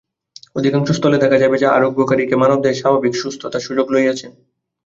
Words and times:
অধিকাংশ 0.55 0.87
স্থলে 0.93 1.17
দেখা 1.17 1.37
যাইবে 1.39 1.57
যে, 1.57 1.67
আরোগ্যকারী 1.69 2.23
মানব-দেহের 2.35 2.79
স্বাভাবিক 2.81 3.13
সুস্থতার 3.15 3.65
সুযোগ 3.67 3.85
লইতেছেন। 3.93 4.31